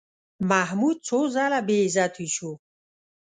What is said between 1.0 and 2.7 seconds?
څو ځله بېعزتي شو.